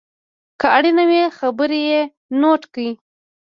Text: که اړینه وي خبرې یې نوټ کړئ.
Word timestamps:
که 0.59 0.67
اړینه 0.77 1.03
وي 1.09 1.21
خبرې 1.37 1.79
یې 1.89 2.01
نوټ 2.41 2.61
کړئ. 2.73 2.89